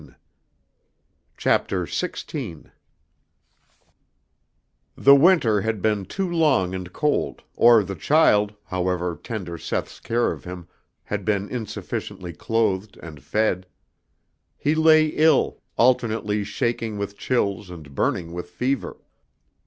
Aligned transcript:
The 0.01 0.15
winter 5.13 5.61
had 5.61 5.79
been 5.83 6.05
too 6.05 6.27
long 6.27 6.73
and 6.73 6.91
cold, 6.91 7.43
or 7.55 7.83
the 7.83 7.93
child, 7.95 8.55
however 8.63 9.15
tender 9.21 9.59
Seth's 9.59 9.99
care 9.99 10.31
of 10.31 10.43
him, 10.43 10.67
had 11.03 11.23
been 11.23 11.47
insufficiently 11.49 12.33
clothed 12.33 12.97
and 13.03 13.21
fed. 13.21 13.67
He 14.57 14.73
lay 14.73 15.05
ill, 15.05 15.61
alternately 15.77 16.43
shaking 16.45 16.97
with 16.97 17.15
chills 17.15 17.69
and 17.69 17.93
burning 17.93 18.33
with 18.33 18.49
fever. 18.49 18.97